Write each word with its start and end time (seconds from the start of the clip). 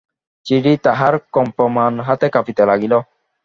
চিঠি 0.45 0.73
তাঁহার 0.85 1.13
কম্পমান 1.33 1.93
হাতে 2.07 2.27
কাঁপিতে 2.29 2.63
লাগিল। 2.65 2.93